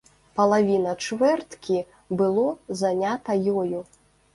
Палавіна 0.37 0.93
чвэрткі 1.09 1.77
было 2.23 2.49
занята 2.85 3.41
ёю. 3.59 3.89